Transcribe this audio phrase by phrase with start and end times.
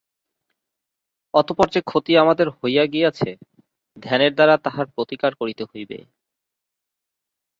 [1.33, 3.29] অতঃপর যে ক্ষতি আমাদের হইয়া গিয়াছে,
[3.97, 5.97] ধ্যানের দ্বারা তাহার প্রতিকার করিতে হইবে।